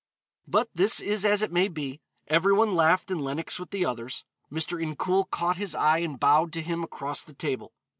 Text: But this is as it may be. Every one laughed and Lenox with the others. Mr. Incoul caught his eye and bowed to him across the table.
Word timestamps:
But 0.47 0.67
this 0.73 0.99
is 0.99 1.23
as 1.25 1.43
it 1.43 1.51
may 1.51 1.67
be. 1.67 2.01
Every 2.25 2.53
one 2.53 2.73
laughed 2.73 3.11
and 3.11 3.21
Lenox 3.21 3.59
with 3.59 3.69
the 3.69 3.85
others. 3.85 4.23
Mr. 4.51 4.81
Incoul 4.83 5.29
caught 5.29 5.57
his 5.57 5.75
eye 5.75 5.99
and 5.99 6.19
bowed 6.19 6.51
to 6.53 6.63
him 6.63 6.83
across 6.83 7.23
the 7.23 7.35
table. 7.35 7.71